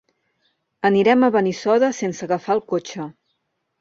Anirem 0.89 1.27
a 1.27 1.29
Benissoda 1.35 1.91
sense 1.99 2.27
agafar 2.29 2.59
el 2.59 2.67
cotxe. 2.75 3.11